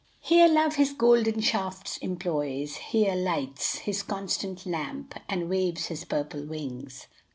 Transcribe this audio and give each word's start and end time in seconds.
"Here 0.19 0.47
love 0.47 0.77
his 0.77 0.93
golden 0.93 1.41
shafts 1.41 1.97
employs, 1.97 2.75
here 2.77 3.13
lights 3.15 3.77
His 3.77 4.01
constant 4.01 4.65
lamp, 4.65 5.13
and 5.29 5.47
waves 5.47 5.89
his 5.89 6.05
purple 6.05 6.43
wings." 6.43 7.05